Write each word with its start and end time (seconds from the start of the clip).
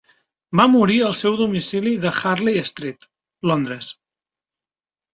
Va 0.61 0.63
morir 0.75 0.97
al 1.07 1.13
seu 1.19 1.37
domicili 1.43 1.95
de 2.07 2.15
Harley 2.23 2.59
Street, 2.73 3.09
Londres. 3.53 3.95